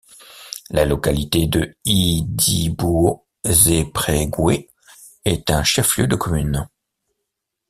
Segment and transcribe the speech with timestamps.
[0.71, 4.67] La localité de Idibouo-Zépréguhé
[5.25, 6.67] est un chef-lieu de commune.